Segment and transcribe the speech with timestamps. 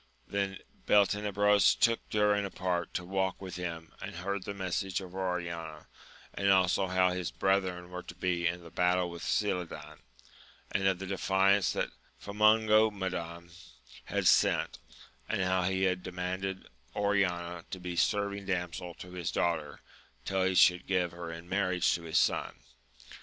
[0.27, 0.57] Then
[0.87, 5.85] Beltenebros took Durin apart to walk with him, and heard the message of Oriana,
[6.33, 9.99] and also how his brethren were to be in the battle with Cildadan,
[10.71, 13.51] and of the defiance that Famongomadan
[14.05, 14.79] had sent,
[15.29, 19.81] and how he had demanded Oriana to be serving damsel to his daughter,
[20.25, 22.55] till he should give her in marriage to his son.